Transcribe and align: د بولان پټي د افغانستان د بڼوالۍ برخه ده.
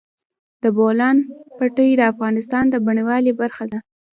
د 0.63 0.65
بولان 0.77 1.17
پټي 1.57 1.89
د 1.97 2.01
افغانستان 2.11 2.63
د 2.69 2.75
بڼوالۍ 2.85 3.31
برخه 3.41 3.65
ده. 3.71 3.79